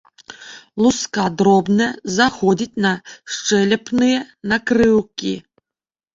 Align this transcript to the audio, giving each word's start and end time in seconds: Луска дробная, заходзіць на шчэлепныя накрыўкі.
Луска 0.85 1.25
дробная, 1.41 1.89
заходзіць 2.17 2.79
на 2.87 2.93
шчэлепныя 3.35 4.19
накрыўкі. 4.55 5.33